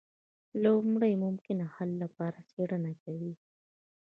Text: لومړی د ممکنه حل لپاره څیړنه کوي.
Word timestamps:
لومړی 0.63 1.13
د 1.17 1.21
ممکنه 1.23 1.65
حل 1.75 1.91
لپاره 2.03 2.39
څیړنه 2.51 2.91
کوي. 3.03 3.33